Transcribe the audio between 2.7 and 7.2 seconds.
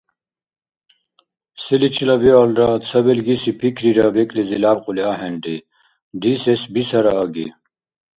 ца белгиси пикрира бекӀлизи лябкьули ахӀенри. Рисес бисара